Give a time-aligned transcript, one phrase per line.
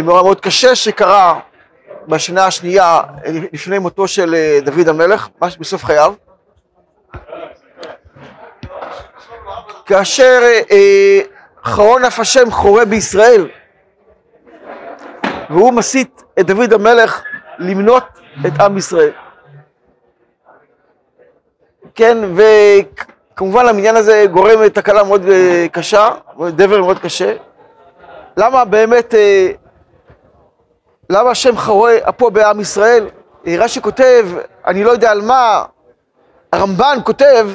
[0.00, 1.40] מאוד מאוד קשה שקרה
[2.08, 3.00] בשנה השנייה
[3.52, 6.14] לפני מותו של אה, דוד המלך, ממש בסוף חייו.
[9.86, 11.20] כאשר אה,
[11.64, 13.48] חרון אף השם חורה בישראל,
[15.50, 17.22] והוא מסית את דוד המלך
[17.58, 18.04] למנות
[18.46, 19.12] את עם ישראל.
[21.94, 26.08] כן, וכמובן המניין הזה גורם לתקלה מאוד אה, קשה,
[26.48, 27.34] דבר מאוד קשה.
[28.36, 29.50] למה באמת, אה,
[31.14, 33.08] למה השם חורה פה בעם ישראל?
[33.46, 34.28] אה, רש"י כותב,
[34.66, 35.64] אני לא יודע על מה,
[36.52, 37.48] הרמב"ן כותב,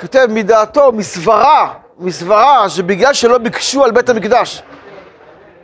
[0.00, 4.62] כותב מדעתו, מסברה, מסברה, שבגלל שלא ביקשו על בית המקדש.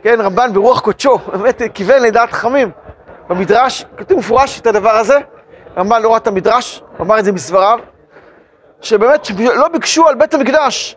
[0.03, 2.71] כן, רמב"ן ברוח קודשו, באמת כיוון לדעת חכמים.
[3.29, 5.17] במדרש, כתוב מפורש את הדבר הזה,
[5.77, 7.79] רמב"ן לא ראה את המדרש, אמר את זה מסבריו,
[8.81, 10.95] שבאמת לא ביקשו על בית המקדש.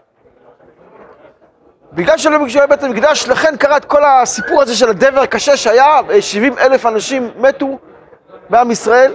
[1.93, 6.01] בגלל שלא ביקשו בית המקדש, לכן קרה את כל הסיפור הזה של הדבר הקשה שהיה,
[6.21, 7.79] 70 אלף אנשים מתו
[8.51, 9.15] בעם ישראל,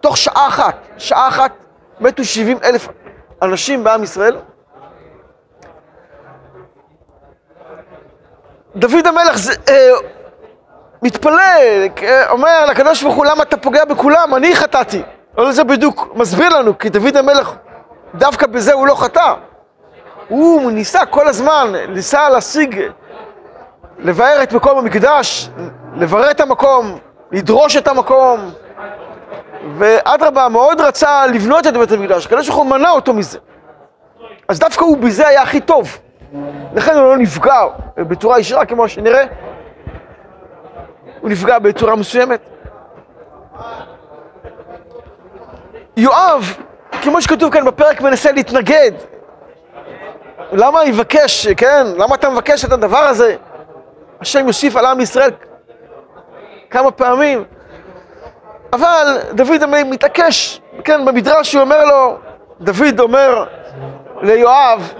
[0.00, 1.52] תוך שעה אחת, שעה אחת
[2.00, 2.88] מתו 70 אלף
[3.42, 4.36] אנשים בעם ישראל.
[8.76, 9.90] דוד המלך זה, אה,
[11.02, 14.34] מתפלל, אה, אומר לקדוש ברוך הוא, למה אתה פוגע בכולם?
[14.34, 15.02] אני חטאתי.
[15.38, 17.54] אבל זה בדיוק מסביר לנו, כי דוד המלך,
[18.14, 19.34] דווקא בזה הוא לא חטא.
[20.28, 22.80] הוא ניסה כל הזמן, ניסה להשיג,
[23.98, 25.48] לבאר את מקום המקדש,
[25.94, 26.98] לברר את המקום,
[27.32, 28.50] לדרוש את המקום,
[29.78, 33.38] ואדרבה, מאוד רצה לבנות את בית המקדש, הקדוש ברוך הוא מנע אותו מזה.
[34.48, 35.98] אז דווקא הוא בזה היה הכי טוב.
[36.74, 39.24] לכן הוא לא נפגע בצורה ישירה, כמו שנראה.
[41.20, 42.40] הוא נפגע בצורה מסוימת.
[45.96, 46.56] יואב,
[47.02, 48.92] כמו שכתוב כאן בפרק, מנסה להתנגד.
[50.52, 51.86] למה יבקש, כן?
[51.96, 53.36] למה אתה מבקש את הדבר הזה?
[54.20, 55.30] השם יוסיף על עם ישראל
[56.70, 57.44] כמה פעמים.
[58.72, 62.16] אבל דוד מתעקש, כן, במדרש הוא אומר לו,
[62.60, 63.44] דוד אומר
[64.22, 64.92] ליואב,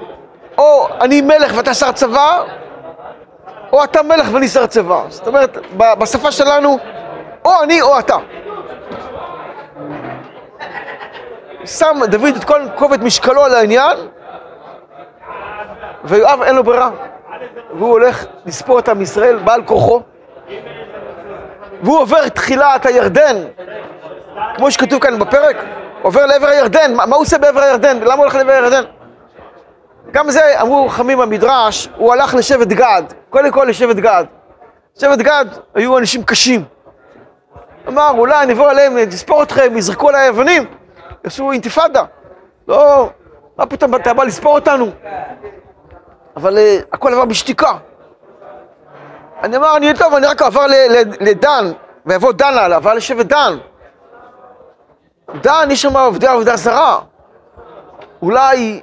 [0.58, 2.42] או אני מלך ואתה שר צבא,
[3.72, 5.02] או אתה מלך ואני שר צבא.
[5.08, 6.78] זאת אומרת, בשפה שלנו,
[7.44, 8.16] או אני או אתה.
[11.64, 13.96] שם דוד את כל כובד משקלו על העניין,
[16.04, 16.90] ויואב אין לו ברירה.
[17.78, 20.02] והוא הולך לספור את עם ישראל בעל כוחו,
[21.82, 23.36] והוא עובר תחילה את הירדן,
[24.56, 25.56] כמו שכתוב כאן בפרק,
[26.02, 26.94] עובר לעבר הירדן.
[26.94, 27.98] מה, מה הוא עושה בעבר הירדן?
[28.00, 28.84] למה הוא הולך לעבר הירדן?
[30.10, 34.24] גם זה אמרו חכמים במדרש, הוא הלך לשבט גד, קודם כל לשבט גד.
[35.00, 36.64] שבט גד היו אנשים קשים.
[37.88, 40.64] אמר, אולי נבוא אליהם, נספור אתכם, יזרקו עליי אבנים,
[41.24, 42.02] יעשו אינתיפאדה.
[42.68, 43.10] לא,
[43.56, 44.86] מה פתאום אתה בא לספור אותנו?
[46.36, 47.72] אבל uh, הכל עבר בשתיקה.
[49.42, 50.66] אני אמר, אני טוב, אני רק עבר
[51.20, 51.72] לדן,
[52.06, 53.58] ויבוא דן עליו, עבר לשבט דן.
[55.40, 57.00] דן, יש שם עובדי עבודה זרה.
[58.22, 58.80] אולי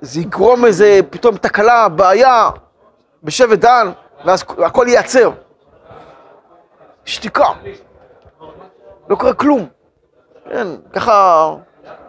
[0.00, 2.50] זה יגרום איזה פתאום תקלה, בעיה
[3.22, 3.90] בשבט דן,
[4.24, 5.30] ואז הכל ייעצר.
[7.04, 7.46] שתיקה.
[9.08, 9.68] לא קורה כלום.
[10.50, 11.48] כן, ככה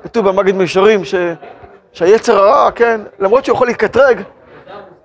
[0.04, 1.16] כתוב במגד מישרים ש...
[1.94, 4.22] שהיצר הרע, כן, למרות שהוא יכול להתקטרג,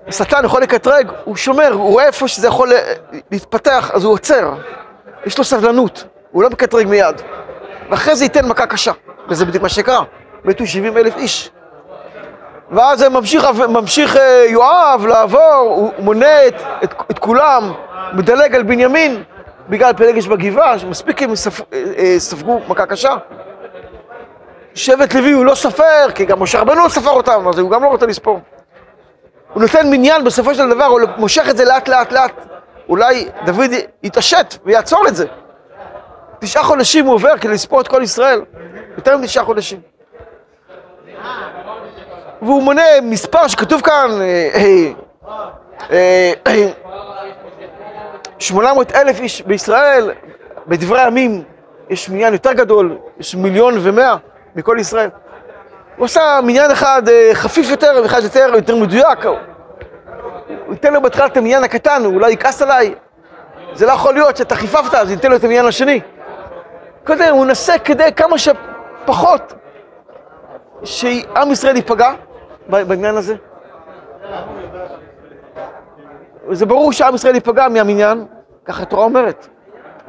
[0.08, 2.68] השטן יכול לקטרג, הוא שומר, הוא רואה איפה שזה יכול
[3.30, 4.54] להתפתח, אז הוא עוצר.
[5.26, 7.22] יש לו סבלנות, הוא לא מקטרג מיד.
[7.90, 8.92] ואחרי זה ייתן מכה קשה,
[9.28, 10.02] וזה בדיוק מה שקרה.
[10.44, 11.50] מתו 70 אלף איש.
[12.70, 17.72] ואז ממשיך, ממשיך אה, יואב לעבור, הוא מונה את, את, את כולם,
[18.12, 19.22] מדלג על בנימין
[19.68, 23.16] בגלל פלגש בגבעה, שמספיק הם אה, אה, ספגו מכה קשה.
[24.78, 27.82] שבט לוי הוא לא ספר, כי גם משה רבנו לא ספר אותם, אז הוא גם
[27.82, 28.40] לא רוצה לספור.
[29.52, 32.32] הוא נותן מניין בסופו של דבר, הוא מושך את זה לאט לאט לאט.
[32.88, 33.70] אולי דוד
[34.02, 35.26] יתעשת ויעצור את זה.
[36.38, 38.40] תשעה חודשים הוא עובר כדי לספור את כל ישראל.
[38.96, 39.80] יותר מתשעה חודשים.
[42.42, 44.10] והוא מונה מספר שכתוב כאן,
[48.38, 50.10] 800 אה, אה, אלף איש בישראל,
[50.66, 51.42] בדברי הימים
[51.90, 54.16] יש מניין יותר גדול, יש מיליון ומאה
[54.58, 55.10] מכל ישראל.
[55.96, 59.24] הוא עשה מניין אחד אה, חפיף יותר, ואחד יותר, יותר מדויק.
[59.24, 62.94] הוא ייתן לו בהתחלה את המניין הקטן, הוא אולי יכעס עליי.
[63.74, 66.00] זה לא יכול להיות שאתה חיפפת, אז ייתן לו את המניין השני.
[67.06, 69.54] קודם הוא נסה כדי כמה שפחות
[70.84, 72.12] שעם ישראל ייפגע,
[72.68, 73.34] בעניין הזה?
[76.50, 78.26] זה ברור שעם ישראל ייפגע מהמניין,
[78.64, 79.48] ככה התורה אומרת.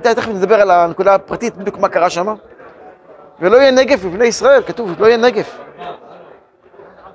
[0.02, 2.36] תכף נדבר על הנקודה הפרטית, בדיוק מה קרה שם.
[3.42, 5.58] ולא יהיה נגף בבני ישראל, כתוב, לא יהיה נגף.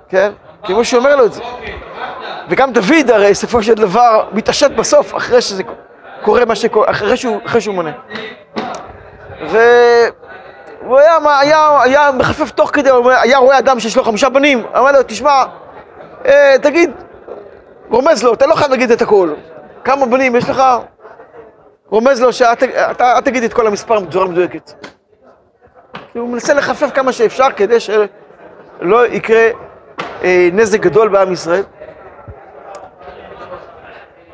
[0.08, 0.32] כן?
[0.62, 1.42] כמו שאומר לו את זה.
[2.48, 5.62] וגם דוד הרי בסופו של דבר מתעשת בסוף, אחרי שזה
[6.22, 7.92] קורה מה שקורה, אחרי שהוא, אחרי שהוא מונה.
[9.50, 12.90] והוא היה, היה, היה מחפף תוך כדי,
[13.22, 15.44] היה רואה אדם שיש לו חמישה בנים, אמר לו, תשמע,
[16.26, 16.90] אה, תגיד,
[17.90, 19.34] רומז לו, אתה לא חייב להגיד את הכל.
[19.84, 20.62] כמה בנים יש לך?
[21.88, 22.54] רומז לו שאל
[23.24, 24.72] תגיד את כל המספר בצורה מדויקת.
[26.14, 29.50] הוא מנסה לחפף כמה שאפשר כדי שלא יקרה
[30.22, 31.62] אה, נזק גדול בעם ישראל.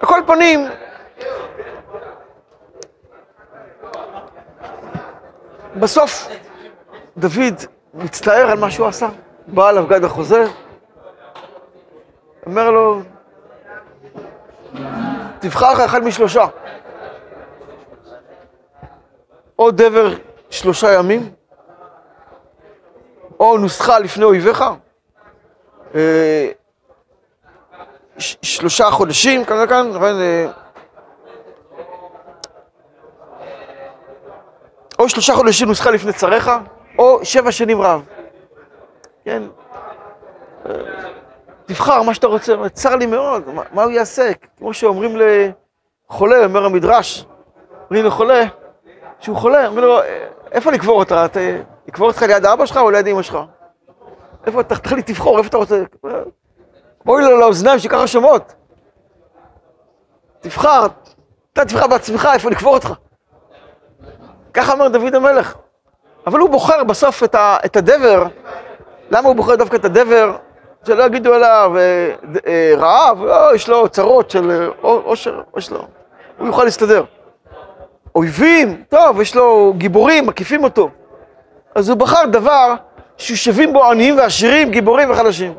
[0.00, 0.68] על כל פנים,
[5.76, 6.28] בסוף
[7.16, 7.54] דוד
[7.94, 9.08] מצטער על מה שהוא עשה.
[9.46, 10.44] בא אליו גד החוזר,
[12.46, 13.00] אומר לו,
[15.38, 16.44] תבחר לך אחד משלושה.
[19.58, 20.14] או דבר
[20.50, 21.30] שלושה ימים,
[23.40, 24.64] או נוסחה לפני אויביך,
[25.94, 26.48] אה,
[28.18, 30.46] שלושה חודשים, כאן וכאן, אה,
[34.98, 36.50] או שלושה חודשים נוסחה לפני צריך,
[36.98, 38.04] או שבע שנים רב.
[39.24, 39.42] כן?
[40.66, 40.72] אה,
[41.66, 43.42] תבחר מה שאתה רוצה, צר לי מאוד,
[43.72, 44.30] מה הוא יעשה?
[44.58, 47.24] כמו שאומרים לחולה, אומר המדרש,
[47.90, 48.44] אומרים לחולה,
[49.20, 49.98] שהוא חולה, אומרים לו,
[50.52, 51.26] איפה לקבור אותה?
[51.90, 53.38] לקבור אותך ליד אבא שלך או ליד אמא שלך?
[54.46, 55.82] איפה, אתה תחליט תבחור, איפה אתה רוצה?
[57.04, 58.54] בואי לו לאוזניים שככה שומעות.
[60.40, 60.86] תבחר,
[61.52, 62.92] אתה תבחר בעצמך איפה לקבור אותך.
[64.54, 65.54] ככה אומר דוד המלך.
[66.26, 68.26] אבל הוא בוחר בסוף את, ה, את הדבר.
[69.10, 70.36] למה הוא בוחר דווקא את הדבר?
[70.86, 72.14] שלא יגידו עליו אה,
[72.46, 75.86] אה, רעב, לא, יש לו צרות של עושר, יש לו,
[76.38, 77.04] הוא יוכל להסתדר.
[78.14, 80.90] אויבים, טוב, יש לו גיבורים, מקיפים אותו.
[81.74, 82.74] אז הוא בחר דבר
[83.16, 85.54] שיושבים בו עניים ועשירים, גיבורים וחלשים.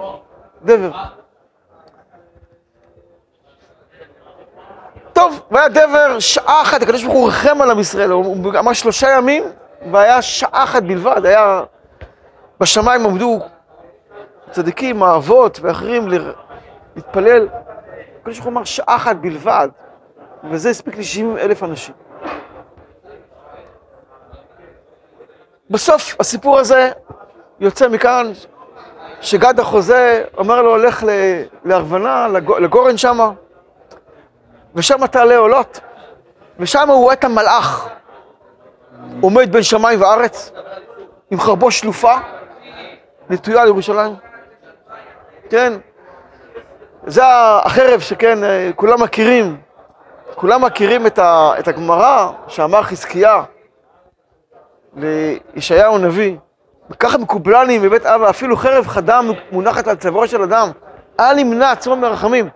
[0.64, 0.92] דבר.
[5.14, 9.10] טוב, והיה דבר שעה אחת, הקדוש ברוך הוא ריחם על עם ישראל, הוא אמר שלושה
[9.10, 9.44] ימים,
[9.92, 11.64] והיה שעה אחת בלבד, היה...
[12.60, 13.40] בשמיים עמדו
[14.52, 16.08] צדיקים, האבות ואחרים
[16.96, 17.48] להתפלל.
[18.22, 19.70] הקדוש ברוך הוא אמר שעה אחת בלבד,
[20.44, 21.96] וזה הספיק ל-70 אלף אנשים.
[25.72, 26.92] בסוף הסיפור הזה
[27.60, 28.32] יוצא מכאן
[29.22, 31.04] שגד החוזה אומר לו, הולך
[31.66, 32.28] להרוונה,
[32.60, 33.32] לגורן שמה,
[34.76, 35.80] ושם תעלה עולות,
[36.60, 37.88] ושם הוא רואה את המלאך.
[39.22, 40.52] עומד בין שמיים וארץ,
[41.32, 42.14] עם חרבו שלופה,
[43.30, 44.16] נטויה לירושלים.
[45.50, 45.74] כן,
[47.08, 48.40] זה החרב שכן,
[48.76, 49.58] כולם מכירים,
[50.36, 53.44] כולם מכירים את הגמרא שאמר חזקיה
[54.96, 56.38] לישעיהו הנביא,
[56.90, 59.20] וככה מקובלני מבית אבא, אפילו חרב חדה
[59.52, 60.72] מונחת על צווארו של אדם,
[61.20, 62.50] אל ימנע עצמו מרחמים.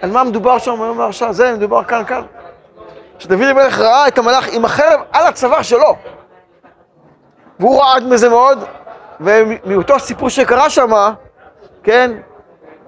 [0.00, 1.32] על מה מדובר שם היום בהרשעה?
[1.32, 2.22] זה מדובר כאן, כאן.
[3.18, 5.96] שדוד המלך ראה את המלאך עם החרב על הצוואר שלו.
[7.60, 8.64] והוא רעד מזה מאוד,
[9.20, 10.90] ומאותו סיפור שקרה שם,
[11.82, 12.10] כן,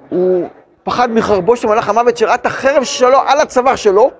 [0.08, 0.48] הוא
[0.84, 4.10] פחד מחרבו של מלאך המוות שראה את החרב שלו על הצוואר שלו,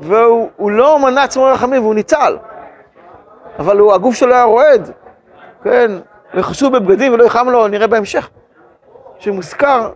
[0.00, 2.36] והוא לא מנע עצמו מרחמים והוא ניצל.
[3.58, 4.90] אבל הוא, הגוף שלו היה רועד,
[5.64, 5.90] כן,
[6.34, 8.28] וחשוב בבגדים ולא יחם לו, נראה בהמשך.
[9.18, 9.90] שמוזכר,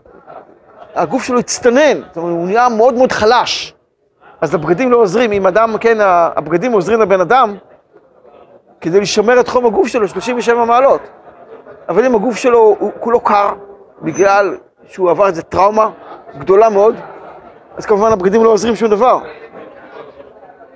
[0.94, 3.74] הגוף שלו הצטנן, זאת אומרת, הוא נהיה מאוד מאוד חלש.
[4.40, 7.56] אז הבגדים לא עוזרים, אם אדם, כן, הבגדים עוזרים לבן אדם
[8.80, 11.00] כדי לשמר את חום הגוף שלו 37 מעלות.
[11.88, 13.50] אבל אם הגוף שלו הוא כולו קר,
[14.02, 15.90] בגלל שהוא עבר איזה טראומה
[16.38, 16.94] גדולה מאוד,
[17.76, 19.18] אז כמובן הבגדים לא עוזרים שום דבר.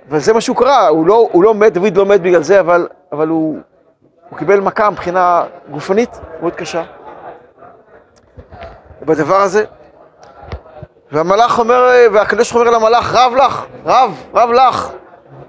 [0.09, 2.89] וזה מה שהוא קרה, הוא לא, הוא לא מת, דוד לא מת בגלל זה, אבל,
[3.13, 3.59] אבל הוא,
[4.31, 6.85] הוא קיבל מכה מבחינה גופנית מאוד קשה.
[9.03, 9.65] בדבר הזה,
[11.13, 14.91] והמלאך אומר, והקדוש אומר למלאך, רב לך, רב, רב לך.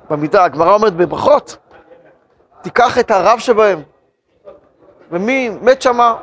[0.10, 1.58] במידה, הגמרא אומרת בברכות,
[2.62, 3.82] תיקח את הרב שבהם.
[5.12, 6.16] ומי מת שמה?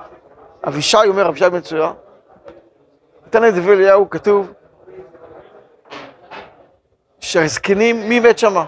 [0.67, 1.93] אבישי אומר, אבישי בן צויה.
[3.27, 4.53] נתן את דברי אליהו, כתוב,
[7.25, 8.65] שהזקנים, מי מת שמה?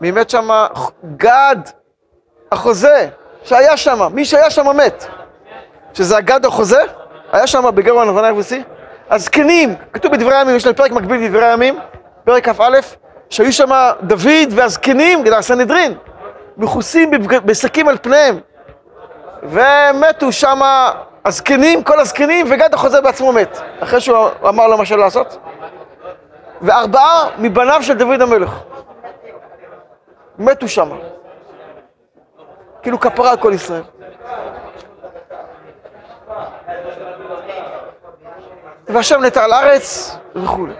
[0.00, 0.66] מי מת שמה?
[1.16, 1.56] גד,
[2.52, 3.08] החוזה,
[3.44, 5.06] שהיה שמה, מי שהיה שמה מת.
[5.94, 6.82] שזה הגד החוזה,
[7.32, 8.62] היה שמה בגרוע נבנה יבוסי.
[9.10, 11.78] הזקנים, כתוב בדברי הימים, יש לנו פרק מקביל בדברי הימים,
[12.24, 12.78] פרק כ"א,
[13.30, 15.94] שהיו שם דוד והזקנים, גדל הסנהדרין,
[16.56, 17.10] מכוסים
[17.44, 18.38] בשקים על פניהם.
[19.42, 20.60] ומתו שם
[21.24, 25.38] הזקנים, כל הזקנים, וגד החוזה בעצמו מת, אחרי שהוא אמר לו מה שלא לעשות.
[26.62, 28.58] וארבעה מבניו של דוד המלך
[30.38, 30.88] מתו שם.
[32.82, 33.82] כאילו כפרה על כל ישראל.
[38.88, 40.72] והשם נטע על הארץ וכולי.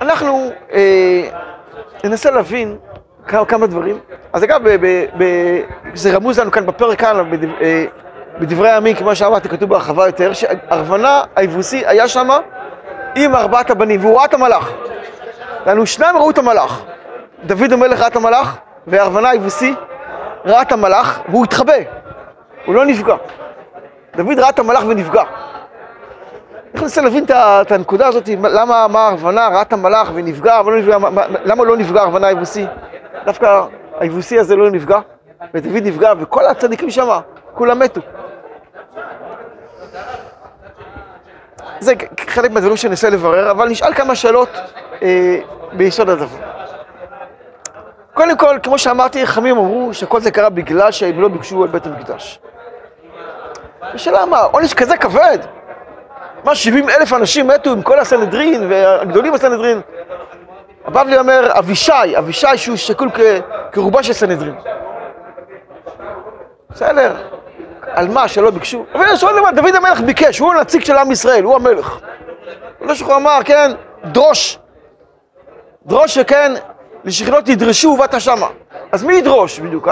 [0.00, 1.28] אנחנו אה,
[2.04, 2.78] ננסה להבין
[3.26, 3.98] כמה, כמה דברים.
[4.32, 5.24] אז אגב, ב, ב, ב,
[5.94, 7.84] זה רמוז לנו כאן בפרק כאן, בדב, אה,
[8.40, 12.28] בדברי הימים, כמו שאמרתי, כתוב בהרחבה יותר, שארוונה היבוסי היה שם
[13.24, 14.72] עם ארבעת הבנים, והוא ראה את המלאך.
[15.66, 16.82] לנו שניים ראו את המלאך.
[17.44, 18.56] דוד המלך ראה את המלאך,
[18.86, 19.74] וארוונה היבוסי
[20.44, 21.72] ראה את המלאך, והוא התחבא,
[22.66, 23.14] הוא לא נפגע.
[24.16, 25.22] דוד ראה את המלאך ונפגע.
[26.74, 30.96] איך ננסה להבין את הנקודה הזאת, למה ארוונה ראה את המלאך ונפגע, אבל לא נפגע,
[31.44, 32.66] למה לא נפגע ארוונה היבוסי?
[33.24, 33.62] דווקא
[34.00, 34.98] היבוסי הזה לא נפגע,
[35.54, 37.08] ודוד נפגע, וכל הצדיקים שם,
[37.54, 38.00] כולם מתו.
[41.80, 41.92] זה
[42.26, 44.48] חלק מהדברים שננסה לברר, אבל נשאל כמה שאלות
[45.02, 45.38] אה,
[45.72, 46.36] ביסוד הדבר.
[48.14, 51.86] קודם כל, כמו שאמרתי, חכמים אמרו שכל זה קרה בגלל שהם לא ביקשו על בית
[51.86, 52.38] המקדש.
[53.82, 55.38] השאלה מה, עונש כזה כבד?
[56.44, 59.80] מה, 70 אלף אנשים מתו עם כל הסנהדרין והגדולים בסנהדרין?
[60.84, 63.08] הבבלי אומר, אבישי, אבישי שהוא שקול
[63.72, 64.54] כרובה של סנהדרין.
[66.70, 67.16] בסדר,
[67.98, 68.84] על מה שלא ביקשו?
[68.94, 71.98] אבל יש עוד דבר, דוד המלך ביקש, הוא הנציג של עם ישראל, הוא המלך.
[72.80, 73.72] לא שהוא אמר, כן,
[74.04, 74.58] דרוש.
[75.86, 76.52] דרוש שכן,
[77.04, 78.46] לשכנות ידרשו ובאת שמה.
[78.92, 79.88] אז מי ידרוש בדיוק?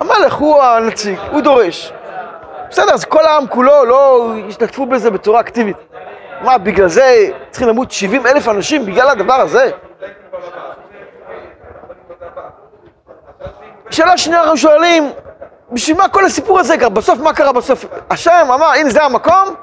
[0.00, 1.92] המלך הוא הנציג, הוא דורש.
[2.70, 5.76] בסדר, אז כל העם כולו לא ישתתפו בזה בצורה אקטיבית.
[6.40, 9.70] מה, בגלל זה צריכים למות 70 אלף אנשים בגלל הדבר הזה?
[13.90, 15.12] שאלה שנייה אנחנו שואלים,
[15.72, 16.88] בשביל מה כל הסיפור הזה קרה?
[16.88, 17.84] בסוף מה קרה בסוף?
[18.10, 19.54] השם אמר, הנה זה המקום,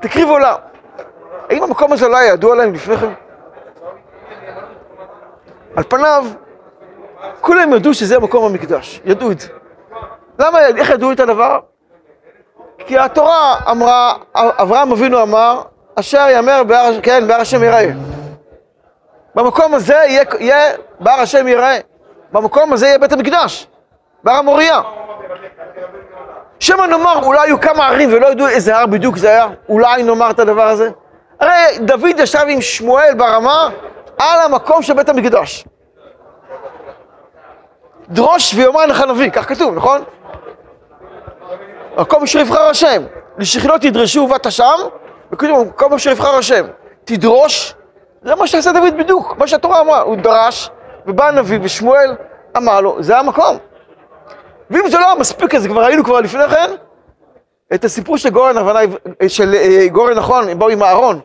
[0.00, 0.54] תקריבו עולם.
[1.50, 3.12] האם המקום הזה לא היה ידוע להם לפני כן?
[5.76, 6.26] על פניו,
[7.40, 9.48] כולם ידעו שזה מקום המקדש, ידעו את זה.
[10.38, 11.60] למה, איך ידעו את הדבר?
[12.78, 15.62] כי התורה אמרה, אברהם אבינו אמר,
[15.94, 17.86] אשר יאמר בהר, כן, בהר השם יראה.
[19.34, 21.78] במקום הזה יהיה, יהיה בהר השם יראה.
[22.32, 23.66] במקום הזה יהיה בית המקדש,
[24.24, 24.80] בהר המוריה.
[26.60, 30.30] שמא נאמר, אולי היו כמה ערים ולא ידעו איזה הר בדיוק זה היה, אולי נאמר
[30.30, 30.90] את הדבר הזה.
[31.40, 33.68] הרי דוד ישב עם שמואל ברמה
[34.18, 35.64] על המקום של בית המקדש.
[38.08, 40.02] דרוש ויאמר לך נביא, כך כתוב, נכון?
[41.96, 43.02] מקום אשר יבחר השם,
[43.38, 44.76] לשכנות תדרשו ובאת שם,
[45.32, 46.66] וכתוב, מקום אשר יבחר השם,
[47.04, 47.74] תדרוש,
[48.22, 50.70] זה מה שעשה דוד בדיוק, מה שהתורה אמרה, הוא דרש,
[51.06, 52.14] ובא הנביא ושמואל
[52.56, 53.58] אמר לו, זה המקום.
[54.70, 56.70] ואם זה לא מספיק, אז כבר ראינו כבר לפני כן
[57.74, 58.54] את הסיפור של גורן,
[59.28, 61.20] של אה, גורן נכון, הם באו עם אהרון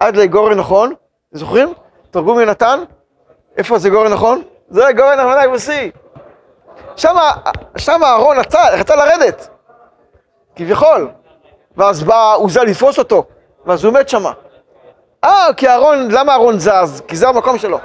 [0.00, 0.94] עד לגורן נכון,
[1.32, 1.72] זוכרים?
[2.10, 2.80] תרגום יונתן,
[3.56, 4.42] איפה זה גורן נכון?
[4.68, 5.90] זה גורן אהרון היבוסי.
[7.76, 8.36] שם אהרון
[8.72, 9.48] רצה לרדת,
[10.56, 11.08] כביכול,
[11.76, 13.24] ואז בא עוזה לתפוס אותו,
[13.66, 14.32] ואז הוא מת שמה.
[15.24, 17.02] אה, כי אהרון, למה אהרון זז?
[17.08, 17.78] כי זה המקום שלו.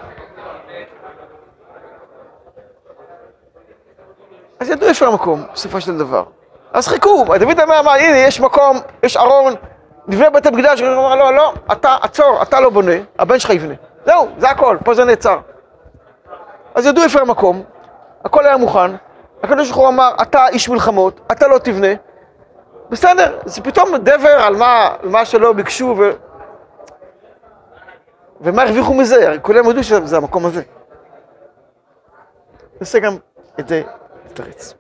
[4.60, 6.24] אז ידעו איפה המקום, בסופו של דבר.
[6.74, 9.54] אז חיכו, דוד אמר, אמר, הנה, יש מקום, יש ארון,
[10.08, 13.74] נבנה בית המקדש, הוא אמר, לא, לא, אתה, עצור, אתה לא בונה, הבן שלך יבנה.
[14.06, 15.40] זהו, זה הכל, פה זה נעצר.
[16.76, 17.64] אז ידעו איפה המקום,
[18.26, 18.92] הכל היה מוכן,
[19.44, 21.88] הקדוש ברוך הוא אמר, אתה איש מלחמות, אתה לא תבנה.
[22.90, 26.12] בסדר, זה פתאום דבר על מה, על מה שלא ביקשו ו...
[28.42, 30.62] ומה הרוויחו מזה, הרי כולם ידעו שזה המקום הזה.
[32.80, 33.18] נעשה גם
[33.60, 33.82] את זה
[34.32, 34.74] לתרץ.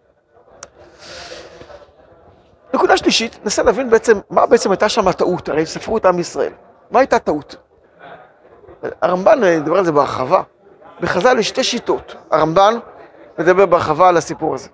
[2.73, 6.53] נקודה שלישית, ננסה להבין בעצם, מה בעצם הייתה שם הטעות, הרי ספרו את עם ישראל.
[6.91, 7.55] מה הייתה הטעות?
[9.01, 10.41] הרמב"ן מדבר על זה בהרחבה.
[11.01, 12.15] בחז"ל יש שתי שיטות.
[12.31, 12.73] הרמב"ן
[13.39, 14.69] מדבר בהרחבה על הסיפור הזה.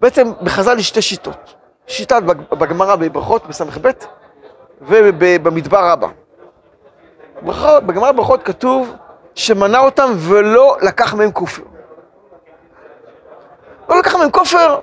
[0.00, 1.54] בעצם בחז"ל יש שתי שיטות.
[1.86, 3.90] שיטה בגמרא בברכות, בס"ב,
[4.80, 6.08] ובמדבר רבה.
[7.86, 8.94] בגמרא בברכות כתוב
[9.34, 11.62] שמנה אותם ולא לקח מהם כופר.
[13.92, 14.80] לא לקח מהם כופר.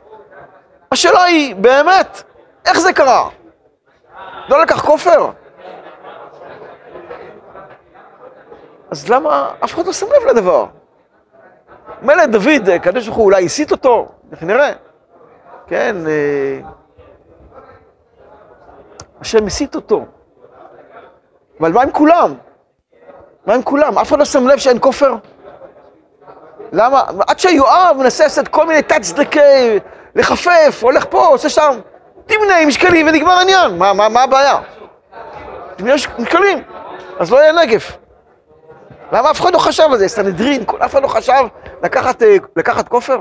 [0.92, 2.24] השאלה היא, באמת,
[2.66, 3.30] איך זה קרה?
[4.50, 5.30] לא לקח כופר?
[8.92, 10.66] אז למה אף אחד לא שם לב לדבר?
[12.02, 14.74] מילא דוד, הקדוש ברוך הוא אולי הסית אותו, איך נראה.
[15.68, 16.60] כן, אה,
[19.22, 20.06] השם הסית אותו.
[21.60, 22.34] אבל מה עם כולם?
[23.46, 23.98] מה עם כולם?
[23.98, 25.16] אף אחד לא שם לב שאין כופר?
[26.72, 27.04] למה?
[27.28, 29.80] עד שיואב מנסה לעשות כל מיני תת-צדקי,
[30.16, 31.80] לחפף, הולך פה, עושה שם,
[32.26, 34.58] תמנה עם שקלים ונגמר העניין, מה, מה, מה הבעיה?
[35.76, 36.64] תמנה עם שקלים,
[37.20, 37.98] אז לא יהיה נגף.
[39.12, 40.08] למה אף אחד לא חשב על זה?
[40.08, 41.44] סנהדרין, אף אחד לא חשב
[41.84, 43.20] לקחת, אה, לקחת כופר?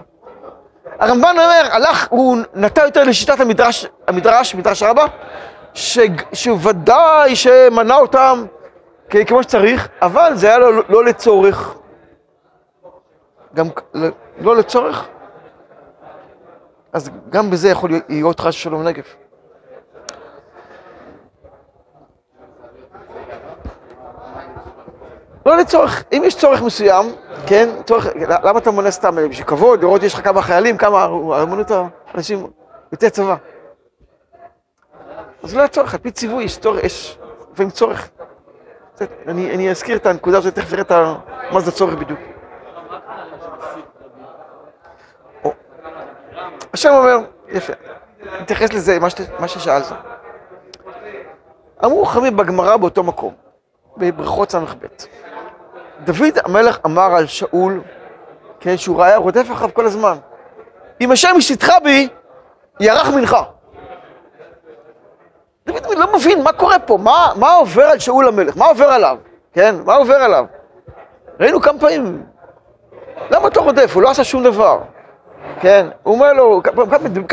[0.99, 5.05] הרמב"ן אומר, הלך, הוא נטע יותר לשיטת המדרש, המדרש, מדרש רבה,
[6.33, 8.45] שוודאי שמנה אותם
[9.27, 11.75] כמו שצריך, אבל זה היה לו לא לצורך.
[13.59, 13.69] גם
[14.41, 15.09] לא לצורך,
[16.93, 19.17] אז גם בזה יכול להיות חס ושלום נגף.
[25.47, 27.07] לא לצורך, אם יש צורך מסוים,
[27.47, 28.07] כן, צורך,
[28.45, 29.17] למה אתה מונה סתם?
[29.31, 31.67] בשביל כבוד, לראות יש לך כמה חיילים, כמה הרמונות
[32.15, 32.47] האנשים
[32.93, 33.37] יוצאי צבא.
[35.43, 37.19] אז לא צורך, על פי ציווי יש צורך, יש
[37.53, 38.09] לפעמים צורך.
[39.27, 41.15] אני, אני אזכיר את הנקודה הזאת, תכף נראה
[41.53, 42.38] מה זה צורך בדיוק.
[46.79, 47.19] השם אומר,
[47.49, 47.73] יפה,
[48.41, 49.93] נתייחס לזה, מה, שת, מה ששאלת.
[51.85, 53.35] אמרו חכמים בגמרא באותו מקום,
[53.97, 54.87] בברכות ס"ב.
[56.05, 57.81] דוד המלך אמר על שאול,
[58.61, 60.17] כן, שהוא ראה רודף אחריו כל הזמן.
[61.01, 62.09] אם השם ישתך בי,
[62.81, 63.43] ירח מנחה.
[65.67, 69.19] דוד לא מבין מה קורה פה, מה, מה עובר על שאול המלך, מה עובר עליו,
[69.53, 70.45] כן, מה עובר עליו.
[71.41, 72.23] ראינו כמה פעמים,
[73.31, 73.91] למה אתה רודף?
[73.95, 74.79] הוא לא עשה שום דבר.
[75.61, 76.87] כן, הוא אומר לו, כמה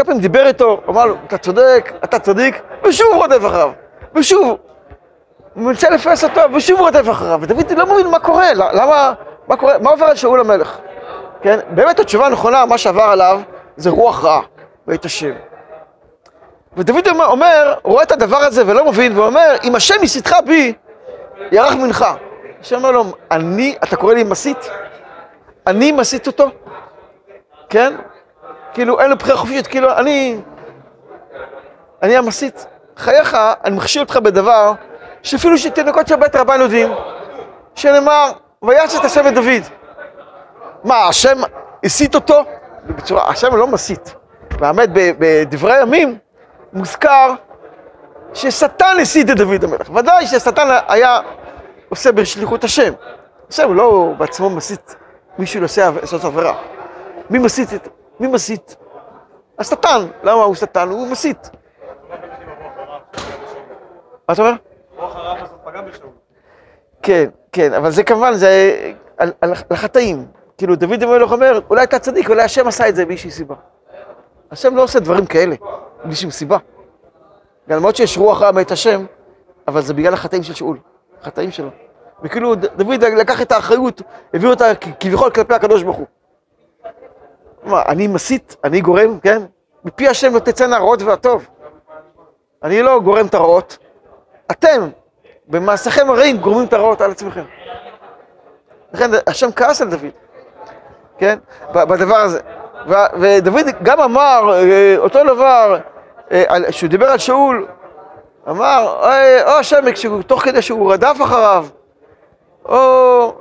[0.06, 3.72] פעמים דיבר איתו, אמר לו, אתה צודק, אתה צדיק, ושוב הוא רודף אחריו,
[4.16, 4.58] ושוב,
[5.54, 9.14] הוא מנסה לפרס אותו, ושוב הוא רודף אחריו, ודוד לא מבין מה קורה, למה,
[9.48, 10.78] מה קורה, מה עובר על שאול המלך,
[11.42, 13.42] כן, באמת התשובה הנכונה, מה שעבר עליו,
[13.78, 14.42] זה רוח רעה,
[14.88, 15.34] בית השם.
[16.78, 20.74] ודוד אומר, אומר, רואה את הדבר הזה ולא מבין, ואומר, אם השם יסיתך בי,
[21.52, 22.14] ירח מנחה.
[22.62, 24.70] השם אומר לו, אני, אתה קורא לי מסית?
[25.68, 26.50] אני מסית אותו?
[27.70, 27.94] כן?
[28.76, 30.38] כאילו, אין לו בחירה חופשית, כאילו, אני...
[32.04, 32.66] אני המסית.
[32.98, 34.74] חייך, אני מכשיר אותך בדבר
[35.24, 36.94] שאפילו שתינוקות של בית רבן יודעים,
[37.76, 39.64] שנאמר, ויעש את השם את דוד.
[40.84, 41.38] מה, השם
[41.84, 42.44] הסית אותו?
[42.86, 44.16] בצורה, השם לא מסית.
[44.60, 46.18] באמת, בדברי הימים
[46.74, 47.34] מוזכר
[48.34, 49.90] ששטן הסית את דוד המלך.
[49.90, 51.20] ודאי ששטן היה
[51.90, 52.94] עושה בשליחות השם.
[53.50, 54.96] השם לא בעצמו מסית
[55.38, 56.56] מישהו לעשות עבירה.
[57.30, 57.88] מי מסית את...
[58.20, 58.76] מי מסית?
[59.60, 60.08] השטן.
[60.24, 60.90] למה הוא שטן?
[60.90, 61.50] הוא מסית.
[64.28, 64.54] מה אתה אומר?
[64.98, 66.12] רוח הרע בסוף פגע בשאול.
[67.02, 68.76] כן, כן, אבל זה כמובן, זה
[69.18, 70.26] על, החטאים.
[70.58, 73.56] כאילו, דוד המלך אומר, אולי אתה צדיק, אולי השם עשה את זה באיזושהי סיבה.
[74.52, 75.56] השם לא עושה דברים כאלה,
[76.06, 76.58] בלי שום סיבה.
[77.68, 79.06] למרות שיש רוח רע מאת השם,
[79.68, 80.78] אבל זה בגלל החטאים של שאול,
[81.22, 81.70] החטאים שלו.
[82.24, 84.02] וכאילו, דוד לקח את האחריות,
[84.34, 84.66] הביא אותה
[85.00, 86.06] כביכול כלפי הקדוש ברוך הוא.
[87.66, 89.42] מה, אני מסית, אני גורם, כן?
[89.86, 91.48] מפי השם לא תצאנה הרעות והטוב.
[92.64, 93.78] אני לא גורם את הרעות,
[94.52, 94.90] אתם,
[95.48, 97.44] במעשיכם הרעים, גורמים את הרעות על עצמכם.
[98.94, 100.12] לכן השם כעס על דוד,
[101.18, 101.40] כן?
[101.72, 102.40] בדבר הזה.
[103.20, 105.78] ודוד גם אמר אה, אותו דבר,
[106.70, 107.68] כשהוא דיבר על שאול,
[108.50, 108.98] אמר,
[109.46, 109.92] או השם,
[110.28, 111.66] תוך כדי שהוא רדף אחריו,
[112.66, 113.34] או,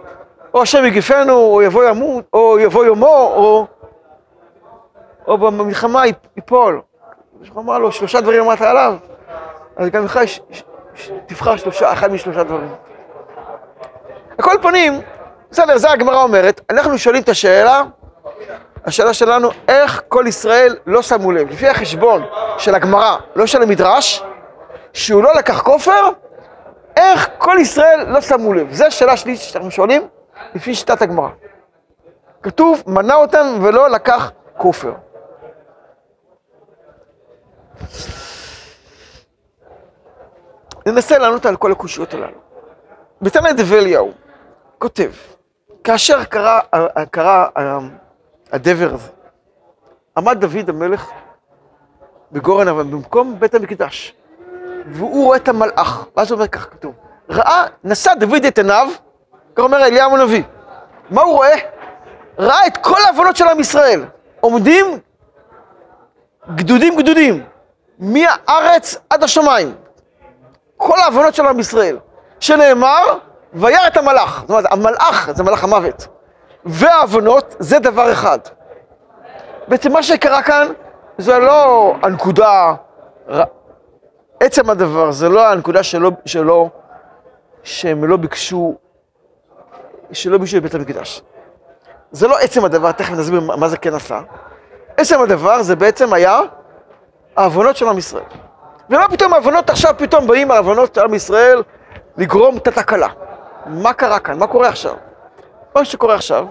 [0.54, 3.66] או השם יגיפנו, או יבוא ימות, או יבוא יומו, או,
[5.26, 6.02] או במלחמה
[6.36, 6.80] ייפול.
[7.52, 8.94] הוא אמר לו, שלושה דברים אמרת עליו,
[9.76, 10.20] אז גם לך
[11.26, 12.74] תבחר שלושה, אחד משלושה דברים.
[14.38, 15.00] על כל פנים,
[15.50, 17.82] בסדר, זה הגמרא אומרת, אנחנו שואלים את השאלה,
[18.84, 22.22] השאלה שלנו, איך כל ישראל לא שמו לב, לפי החשבון
[22.58, 24.22] של הגמרא, לא של המדרש,
[24.92, 26.08] שהוא לא לקח כופר,
[26.96, 28.72] איך כל ישראל לא שמו לב?
[28.72, 30.08] זו השאלה שלי שאנחנו שואלים,
[30.54, 31.28] לפי שיטת הגמרא.
[32.42, 34.92] כתוב, מנה אותם ולא לקח כופר.
[40.86, 42.38] ננסה לענות על כל הקושיות הללו.
[43.22, 44.12] בתנא דבי אליהו
[44.78, 45.10] כותב,
[45.84, 46.60] כאשר קרה,
[47.10, 47.48] קרה
[48.52, 49.10] הדבר הזה,
[50.16, 51.10] עמד דוד המלך
[52.32, 54.14] בגורן אבל במקום בית המקדש,
[54.86, 56.94] והוא רואה את המלאך, ואז הוא אומר כך כתוב,
[57.28, 58.88] ראה, נשא דוד את עיניו,
[59.54, 60.42] כך אומר אליהו הנביא,
[61.10, 61.54] מה הוא רואה?
[62.38, 64.04] ראה את כל העוונות של עם ישראל,
[64.40, 64.86] עומדים
[66.54, 67.44] גדודים גדודים,
[67.98, 69.74] מהארץ עד השמיים,
[70.76, 71.98] כל העוונות של עם ישראל,
[72.40, 73.18] שנאמר,
[73.54, 74.40] וירא את המלאך.
[74.40, 76.06] זאת אומרת, המלאך זה מלאך המוות.
[76.64, 78.38] והעוונות זה דבר אחד.
[79.68, 80.68] בעצם מה שקרה כאן,
[81.18, 82.74] זה לא הנקודה,
[84.40, 86.68] עצם הדבר, זה לא הנקודה שלא, שלא,
[87.62, 88.74] שהם לא ביקשו,
[90.12, 91.22] שלא ביקשו בבית המקדש.
[92.12, 94.20] זה לא עצם הדבר, תכף נסביר מה זה כן עשה.
[94.96, 96.40] עצם הדבר זה בעצם היה
[97.36, 98.24] העוונות של עם ישראל.
[98.90, 101.62] ומה פתאום העוונות עכשיו פתאום באים העוונות של עם ישראל
[102.16, 103.08] לגרום את התקלה?
[103.66, 104.38] מה קרה כאן?
[104.38, 104.94] מה קורה עכשיו?
[105.76, 106.46] מה שקורה עכשיו,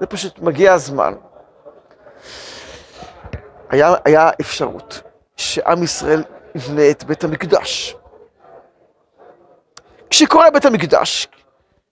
[0.00, 1.14] זה פשוט מגיע הזמן.
[3.70, 5.02] היה, היה אפשרות
[5.36, 7.96] שעם ישראל יבנה את בית המקדש.
[10.10, 11.28] כשקורה בית המקדש,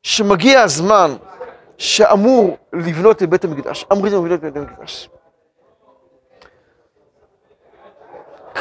[0.02, 1.16] שמגיע הזמן
[1.78, 5.08] שאמור לבנות את בית המקדש, אמורים לבנות את בית המקדש.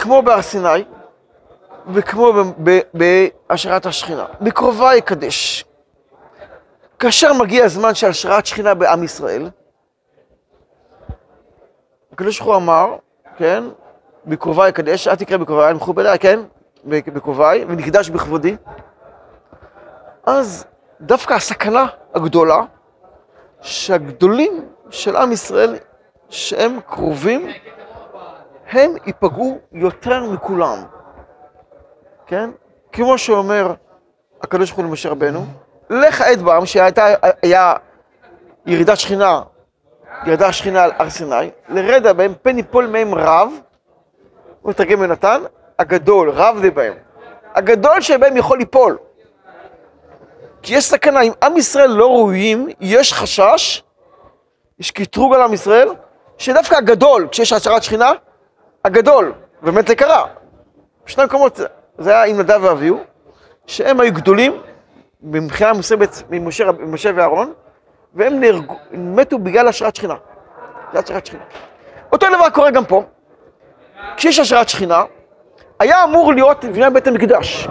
[0.01, 0.83] כמו בהר סיני
[1.93, 2.33] וכמו
[2.93, 5.65] בהשארת השכינה, בקרובה יקדש.
[6.99, 9.49] כאשר מגיע הזמן של השארת שכינה בעם ישראל,
[12.13, 12.95] הקדוש ברוך הוא אמר,
[13.37, 13.63] כן,
[14.25, 16.39] בקרובי יקדש, אל תקרא בקרובי, מכובדיי, כן,
[16.85, 18.55] בקרובי, ונקדש בכבודי.
[20.25, 20.65] אז
[21.01, 22.61] דווקא הסכנה הגדולה,
[23.61, 25.75] שהגדולים של עם ישראל,
[26.29, 27.47] שהם קרובים,
[28.71, 30.83] הם ייפגעו יותר מכולם,
[32.27, 32.49] כן?
[32.91, 33.73] כמו שאומר
[34.41, 35.45] הקדוש ברוך הוא למשה רבנו,
[35.89, 37.07] לך עד בעם, שהייתה
[37.41, 37.73] היה
[38.65, 39.41] ירידת שכינה,
[40.25, 43.49] ירדה השכינה על הר סיני, לרדה בהם פן יפול מהם רב,
[44.61, 45.41] הוא מתרגם בנתן,
[45.79, 46.93] הגדול, רב זה בהם.
[47.55, 48.97] הגדול שבהם יכול ליפול.
[50.61, 53.83] כי יש סכנה, אם עם ישראל לא ראויים, יש חשש,
[54.79, 55.89] יש קטרוג על עם ישראל,
[56.37, 58.11] שדווקא הגדול, כשיש הצהרת שכינה,
[58.87, 60.25] הגדול, באמת זה קרה.
[61.05, 61.59] בשני מקומות,
[61.97, 62.99] זה היה עם נדב ואביהו,
[63.65, 64.61] שהם היו גדולים,
[65.21, 66.09] מבחינה מוסרת
[66.79, 67.53] ממשה ואהרון,
[68.13, 70.15] והם נהרגו, מתו בגלל השראת שכינה.
[70.93, 71.43] זה השראת שכינה.
[72.11, 73.03] אותו דבר קורה גם פה.
[74.17, 75.03] כשיש השראת שכינה,
[75.79, 77.67] היה אמור להיות לבני בית המקדש.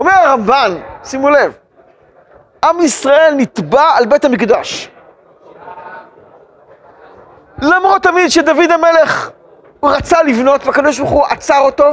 [0.00, 1.58] אומר הרמב"ן, שימו לב,
[2.64, 4.90] עם ישראל נתבע על בית המקדש.
[7.62, 9.30] למרות תמיד שדוד המלך
[9.80, 11.84] הוא רצה לבנות והקדוש ברוך הוא עצר אותו,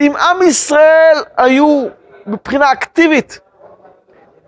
[0.00, 1.86] אם עם ישראל היו
[2.26, 3.40] מבחינה אקטיבית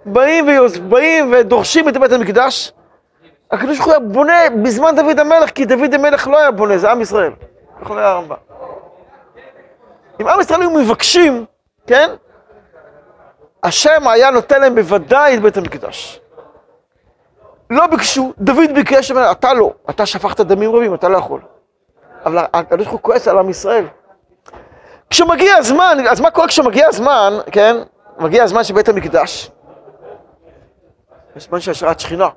[0.07, 0.47] באים,
[0.89, 2.73] באים ודורשים את בית המקדש,
[3.51, 6.91] הקדוש ברוך הוא היה בונה בזמן דוד המלך, כי דוד המלך לא היה בונה, זה
[6.91, 7.33] עם ישראל.
[7.83, 8.37] כך אומר הרמב"ם.
[10.21, 11.45] אם עם ישראל היו מבקשים,
[11.87, 12.11] כן?
[13.63, 16.21] השם היה נותן להם בוודאי את בית המקדש.
[17.71, 21.41] לא ביקשו, דוד ביקש, אתה לא, אתה שפכת דמים רבים, אתה לא יכול.
[22.25, 23.87] אבל הקדוש ברוך הוא כועס על עם ישראל.
[25.11, 27.77] כשמגיע הזמן, אז מה קורה כשמגיע הזמן, כן?
[28.19, 29.51] מגיע הזמן של בית המקדש,
[31.37, 32.29] יש זמן של השראת שכינה.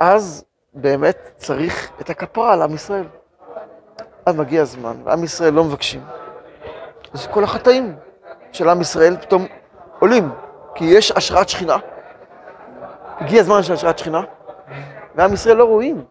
[0.00, 3.06] אז באמת צריך את הכפרה על עם ישראל.
[4.26, 6.04] אז מגיע הזמן, ועם ישראל לא מבקשים.
[7.14, 7.96] אז כל החטאים
[8.52, 9.46] של עם ישראל פתאום
[9.98, 10.30] עולים,
[10.74, 11.76] כי יש השראת שכינה.
[13.20, 14.20] הגיע הזמן של השראת שכינה,
[15.18, 16.04] ועם ישראל לא רואים.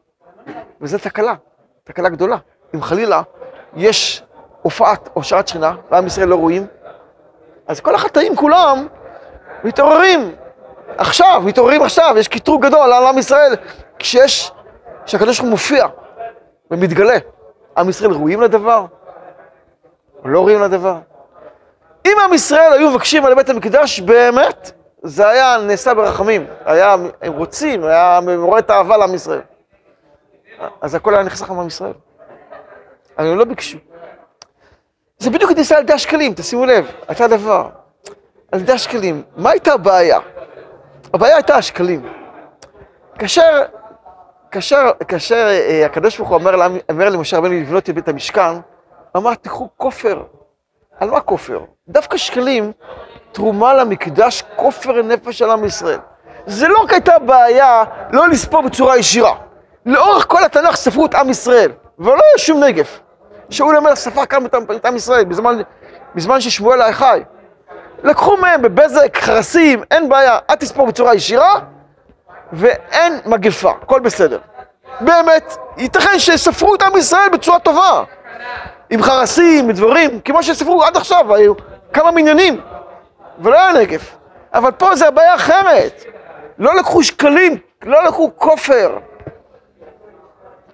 [0.82, 1.34] וזו תקלה,
[1.84, 2.38] תקלה גדולה.
[2.76, 3.22] אם חלילה
[3.76, 4.24] יש
[4.62, 6.67] הופעת הושעת שכינה, ועם ישראל לא רואים,
[7.67, 8.88] אז כל החטאים כולם
[9.63, 10.36] מתעוררים
[10.98, 13.56] עכשיו, מתעוררים עכשיו, יש קטרוג גדול על עם ישראל,
[14.00, 14.52] כשיש,
[15.06, 15.88] כשהקדוש ברוך הוא מופיע
[16.72, 17.17] ומתגלה.
[17.78, 18.86] עם ישראל ראויים לדבר?
[20.24, 20.98] או לא ראויים לדבר?
[22.06, 24.72] אם עם ישראל היו מבקשים על בית המקדש, באמת,
[25.08, 26.48] זה היה נעשה ברחמים.
[26.65, 28.20] היה, הם רוצים, היה
[28.60, 29.41] את האהבה לעם ישראל.
[30.82, 31.93] אז הכל היה נחסך עם ישראל.
[33.17, 33.78] אבל הם לא ביקשו.
[35.17, 37.70] זה בדיוק ניסה על ידי השקלים, תשימו לב, הייתה דבר.
[38.52, 39.24] על ידי השקלים.
[39.38, 40.20] מה הייתה הבעיה?
[41.13, 42.10] הבעיה הייתה השקלים.
[43.20, 43.63] כאשר,
[44.52, 46.56] כאשר, כאשר אה, הקדוש ברוך הוא אומר,
[46.89, 48.56] אומר למשה רבנו לבנות את בית המשכן,
[49.17, 50.24] אמר, תיקחו כופר.
[51.00, 51.60] על מה כופר?
[51.89, 52.71] דווקא שקלים,
[53.32, 56.00] תרומה למקדש כופר נפש על עם ישראל.
[56.45, 59.36] זה לא רק הייתה בעיה לא לספור בצורה ישירה.
[59.86, 63.00] לאורך כל התנ"ך ספרו את עם ישראל, ולא היה שום נגף.
[63.50, 65.58] שאול המלך ספר כמה את עם ישראל, בזמן,
[66.15, 67.21] בזמן ששמואל היה חי.
[68.04, 71.60] לקחו מהם בבזק, חרסים, אין בעיה, אל תספור בצורה ישירה,
[72.54, 74.39] ואין מגפה, הכל בסדר.
[75.02, 78.04] באמת, ייתכן שספרו את עם ישראל בצורה טובה.
[78.89, 81.54] עם חרסים, דברים, כמו שספרו עד עכשיו, היו
[81.93, 82.62] כמה מניינים,
[83.39, 84.17] ולא היה נגף.
[84.54, 86.04] אבל פה זה הבעיה אחרת.
[86.58, 88.97] לא לקחו שקלים, לא לקחו כופר.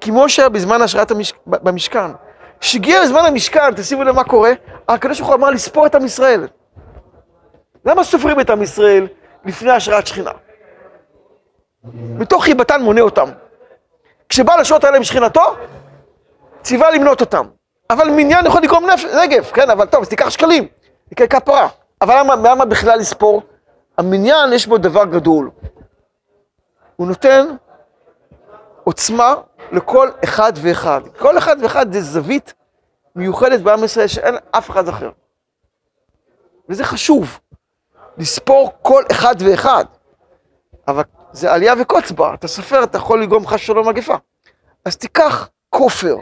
[0.02, 1.36] כמו שהיה בזמן השראת המשכ...
[1.46, 2.12] במשכן.
[2.60, 4.52] כשהגיע זמן המשכן, תשימו לב מה קורה,
[4.90, 6.48] הקדוש ברוך הוא אמר לספור את עם ישראל.
[7.86, 9.08] למה סופרים את עם ישראל
[9.46, 10.32] לפני השראת שכינה?
[11.94, 13.30] מתוך חיבתן מונה אותם.
[14.30, 15.56] כשבא לשעות עליהם שכינתו,
[16.62, 17.46] ציווה למנות אותם.
[17.90, 18.86] אבל מניין יכול לגרום
[19.24, 20.68] נגף, כן, אבל טוב, אז תיקח שקלים,
[21.16, 21.68] תיקח כפרה.
[22.02, 23.42] אבל למה, למה בכלל לספור?
[23.98, 25.52] המניין יש בו דבר גדול.
[26.96, 27.46] הוא נותן
[28.84, 29.36] עוצמה
[29.72, 31.02] לכל אחד ואחד.
[31.20, 32.54] כל אחד ואחד זה זווית
[33.16, 35.10] מיוחדת בעם ישראל שאין אף אחד אחר.
[36.70, 37.40] וזה חשוב,
[38.18, 39.86] לספור כל אחד ואחד.
[40.88, 44.16] אבל זה עלייה וקוץ בה, אתה סופר, אתה יכול לגרום חס שלום מגפה.
[44.86, 46.16] אז תיקח כופר.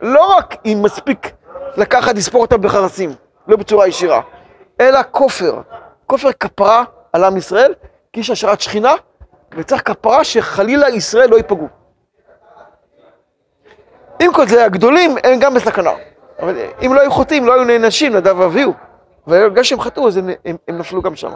[0.00, 1.32] לא רק אם מספיק
[1.76, 3.14] לקחת, לספור אותם בחרסים,
[3.48, 4.20] לא בצורה ישירה,
[4.80, 5.60] אלא כופר.
[6.06, 7.74] כופר כפרה על עם ישראל,
[8.12, 8.94] כי יש השארת שכינה,
[9.56, 11.68] וצריך כפרה שחלילה ישראל לא ייפגעו.
[14.20, 15.90] עם כל זה, הגדולים הם גם בסכנה.
[16.38, 18.72] אבל אם לא היו חוטאים, לא היו נענשים נדב ואביהו.
[19.26, 21.32] ובגלל שהם חטאו, אז הם, הם, הם נפלו גם שם.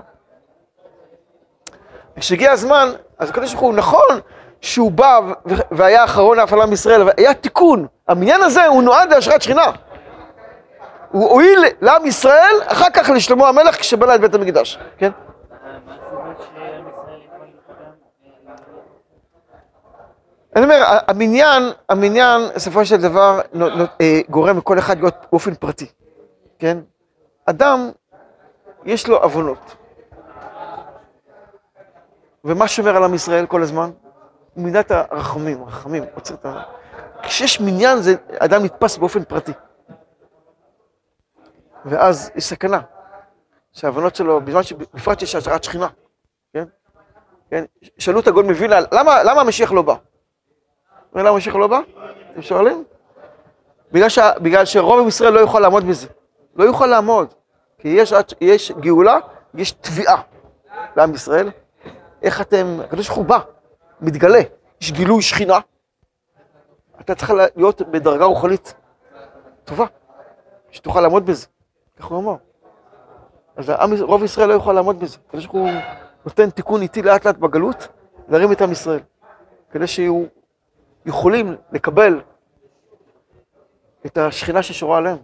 [2.17, 4.21] כשהגיע הזמן, אז הקדוש ברוך הוא, נכון
[4.61, 5.21] שהוא בא
[5.71, 7.87] והיה אחרון ההפעלה מישראל, אבל היה תיקון.
[8.09, 9.71] המניין הזה הוא נועד להשראת שכינה.
[11.11, 15.11] הוא הועיל לעם ישראל, אחר כך לשלמה המלך כשבנה את בית המקדש, כן?
[20.57, 23.41] אני אומר, המניין, המניין, בסופו של דבר,
[24.01, 25.87] אה, גורם לכל אחד להיות באופן פרטי,
[26.59, 26.79] כן?
[27.47, 27.91] אדם,
[28.85, 29.77] יש לו עוונות.
[32.45, 33.91] ומה שומר על עם ישראל כל הזמן?
[34.57, 36.63] מידת הרחמים, רחמים, עוצר את ה...
[37.23, 39.53] כשיש מניין, זה אדם נתפס באופן פרטי.
[41.85, 42.81] ואז יש סכנה,
[43.73, 45.89] שההבנות שלו, בזמן שבפרט שיש השערת שכינה,
[46.53, 46.65] כן?
[47.51, 47.65] כן?
[47.99, 49.95] שאלו את הגול מווילנה, למה, למה המשיח לא בא?
[51.15, 51.81] למה המשיח לא בא?
[52.33, 52.85] אתם שואלים?
[53.93, 54.19] בגלל, ש...
[54.43, 56.09] בגלל שרוב עם ישראל לא יוכל לעמוד בזה.
[56.57, 57.35] לא יוכל לעמוד.
[57.79, 59.19] כי יש, יש גאולה,
[59.55, 60.23] יש תביעה
[60.97, 61.51] לעם ישראל.
[62.23, 63.39] איך אתם, הקדוש ברוך הוא בא,
[64.01, 64.41] מתגלה,
[64.81, 65.59] יש גילוי שכינה.
[67.01, 68.75] אתה צריך להיות בדרגה רוחנית
[69.65, 69.87] טובה,
[70.71, 71.47] שתוכל לעמוד בזה.
[71.99, 72.35] כך הוא אמר.
[73.57, 75.19] אז העם, רוב ישראל לא יוכל לעמוד בזה.
[75.29, 75.71] הקדוש ברוך הוא
[76.25, 77.89] נותן תיקון איטי לאט לאט בגלות,
[78.29, 79.01] להרים את עם ישראל.
[79.71, 80.25] כדי שיהיו
[81.07, 82.21] יכולים לקבל
[84.07, 85.17] את השכינה ששורה עליהם.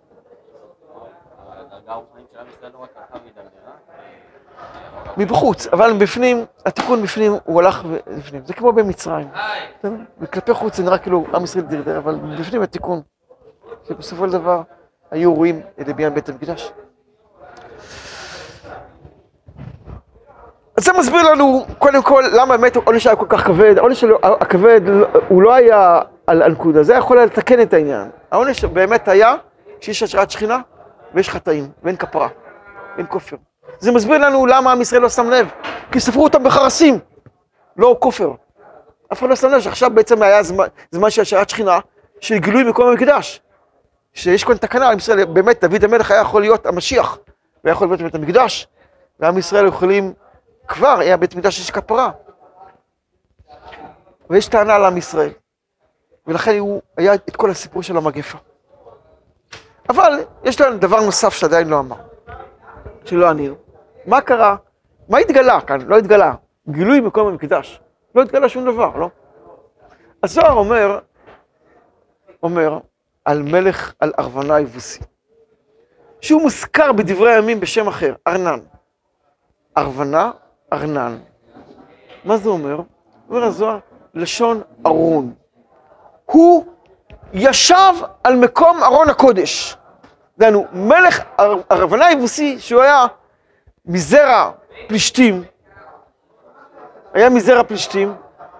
[5.16, 7.84] מבחוץ, אבל מבפנים, התיקון בפנים, הוא הלך
[8.18, 8.42] בפנים.
[8.44, 9.28] זה כמו במצרים.
[10.20, 13.02] וכלפי חוץ זה נראה כאילו עם ישראל דרדר, אבל בפנים התיקון.
[13.88, 14.62] שבסופו של דבר
[15.14, 16.72] היו רואים את לבניין בית המקדש.
[20.76, 23.78] אז זה מסביר לנו, קודם כל, למה באמת העונש היה כל כך כבד.
[23.78, 24.80] העונש הכבד,
[25.28, 28.08] הוא לא היה על הנקודה, זה יכול היה לתקן את העניין.
[28.30, 29.34] העונש באמת היה
[29.80, 30.60] שיש השראת שכינה
[31.14, 32.28] ויש חטאים, ואין כפרה,
[32.96, 33.36] ואין כופר.
[33.78, 35.48] זה מסביר לנו למה עם ישראל לא שם לב,
[35.92, 36.98] כי ספרו אותם בחרסים,
[37.76, 38.32] לא כופר.
[39.12, 41.78] אף אחד לא שם לב שעכשיו בעצם היה זמן, זמן של השארת שכינה,
[42.20, 43.40] של גילוי מקום המקדש.
[44.14, 47.18] שיש כאן תקנה, עם ישראל, באמת, דוד המלך היה יכול להיות המשיח,
[47.64, 48.68] והיה יכול להיות בית המקדש,
[49.20, 50.12] ועם ישראל יכולים,
[50.68, 52.10] כבר היה בית מקדש שיש כפרה.
[54.30, 55.30] ויש טענה לעם ישראל,
[56.26, 58.38] ולכן הוא היה את כל הסיפור של המגפה.
[59.88, 61.96] אבל יש לנו דבר נוסף שעדיין לא אמר,
[63.04, 63.54] שלא ענינו.
[64.06, 64.56] מה קרה?
[65.08, 65.80] מה התגלה כאן?
[65.80, 66.34] לא התגלה.
[66.68, 67.80] גילוי מקום המקדש.
[68.14, 69.10] לא התגלה שום דבר, לא?
[70.22, 70.98] הזוהר אומר,
[72.42, 72.78] אומר
[73.24, 75.00] על מלך, על ארוונה יבוסי,
[76.20, 78.60] שהוא מוזכר בדברי הימים בשם אחר, ארנן.
[79.78, 80.30] ארוונה,
[80.72, 81.18] ארנן.
[82.24, 82.80] מה זה אומר?
[83.28, 83.78] אומר הזוהר,
[84.14, 85.34] לשון ארון.
[86.24, 86.64] הוא
[87.32, 89.76] ישב על מקום ארון הקודש.
[90.38, 91.22] דהיינו, מלך
[91.72, 93.06] ארוונה יבוסי, שהוא היה
[93.86, 94.50] מזרע
[94.88, 95.44] פלישתים,
[97.14, 98.14] היה מזרע פלישתים,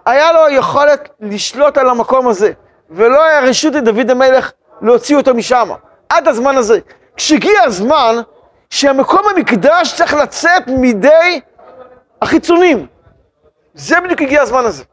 [0.07, 2.53] היה לו יכולת לשלוט על המקום הזה,
[2.91, 5.69] ולא היה רשות לדוד המלך להוציא אותו משם,
[6.09, 6.79] עד הזמן הזה.
[7.17, 8.17] כשהגיע הזמן
[8.71, 11.41] שהמקום המקדש צריך לצאת מידי
[12.23, 12.87] החיצונים,
[13.75, 14.85] זה בדיוק הגיע הזמן הזה.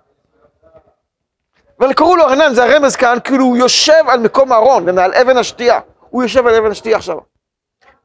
[1.80, 5.38] אבל קראו לו ארנן, זה הרמז כאן, כאילו הוא יושב על מקום הארון, על אבן
[5.38, 5.80] השתייה.
[6.10, 7.18] הוא יושב על אבן השתייה עכשיו.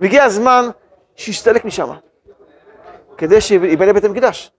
[0.00, 0.68] והגיע הזמן
[1.16, 1.88] שיסתלק משם.
[3.18, 4.50] כדי שיבנה בית המקדש.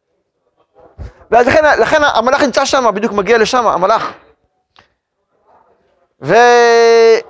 [1.32, 4.14] ואז לכן, לכן המלאך נמצא שם, בדיוק מגיע לשם, המלאך.
[6.22, 6.34] ו...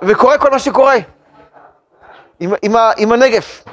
[0.02, 0.94] וקורה כל מה שקורה
[2.40, 2.90] עם, עם, ה...
[2.96, 3.64] עם הנגף.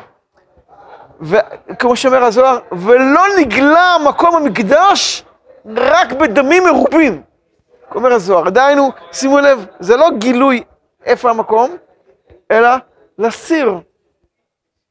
[1.22, 5.24] וכמו שאומר הזוהר, ולא נגלה מקום המקדש
[5.76, 7.22] רק בדמים מרובים.
[7.96, 10.64] אומר הזוהר, דהיינו, שימו לב, זה לא גילוי
[11.06, 11.76] איפה המקום,
[12.52, 12.70] אלא
[13.18, 13.80] להסיר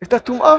[0.03, 0.55] את הטומאה